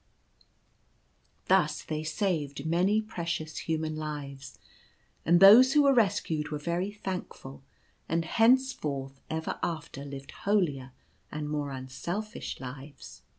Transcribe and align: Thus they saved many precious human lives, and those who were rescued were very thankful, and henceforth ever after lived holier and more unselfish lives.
Thus 1.45 1.83
they 1.83 2.03
saved 2.03 2.65
many 2.65 3.03
precious 3.03 3.55
human 3.59 3.95
lives, 3.95 4.57
and 5.27 5.39
those 5.39 5.73
who 5.73 5.83
were 5.83 5.93
rescued 5.93 6.49
were 6.49 6.57
very 6.57 6.89
thankful, 6.91 7.63
and 8.09 8.25
henceforth 8.25 9.21
ever 9.29 9.59
after 9.61 10.03
lived 10.03 10.31
holier 10.31 10.93
and 11.31 11.47
more 11.47 11.69
unselfish 11.69 12.59
lives. 12.59 13.21